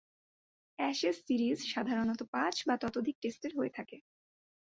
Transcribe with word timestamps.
Ashes 0.79 1.17
series 1.27 1.59
সাধারণতঃ 1.73 2.25
পাঁচ 2.31 2.55
বা 2.67 2.75
ততোধিক 2.77 3.15
টেস্টের 3.21 3.51
হয়ে 3.57 3.71
থাকে। 3.73 3.97